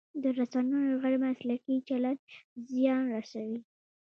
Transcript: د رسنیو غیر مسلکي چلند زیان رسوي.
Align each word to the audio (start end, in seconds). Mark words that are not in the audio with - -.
د 0.21 0.23
رسنیو 0.37 0.99
غیر 1.03 1.15
مسلکي 1.25 1.75
چلند 1.87 2.19
زیان 2.73 3.03
رسوي. 3.15 3.59